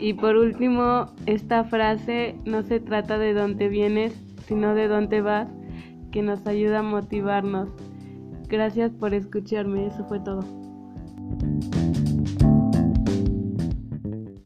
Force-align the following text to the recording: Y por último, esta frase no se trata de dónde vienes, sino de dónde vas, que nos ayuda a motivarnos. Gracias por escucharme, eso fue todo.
Y 0.00 0.14
por 0.14 0.36
último, 0.36 1.12
esta 1.26 1.62
frase 1.64 2.34
no 2.46 2.62
se 2.62 2.80
trata 2.80 3.18
de 3.18 3.34
dónde 3.34 3.68
vienes, 3.68 4.14
sino 4.46 4.74
de 4.74 4.88
dónde 4.88 5.20
vas, 5.20 5.48
que 6.10 6.22
nos 6.22 6.46
ayuda 6.46 6.78
a 6.78 6.82
motivarnos. 6.82 7.68
Gracias 8.48 8.92
por 8.92 9.12
escucharme, 9.12 9.86
eso 9.86 10.04
fue 10.06 10.18
todo. 10.20 10.40